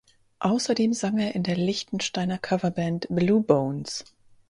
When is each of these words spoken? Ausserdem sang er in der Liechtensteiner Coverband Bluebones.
Ausserdem 0.39 0.93
sang 0.93 1.19
er 1.19 1.35
in 1.35 1.43
der 1.43 1.55
Liechtensteiner 1.55 2.39
Coverband 2.39 3.05
Bluebones. 3.11 4.03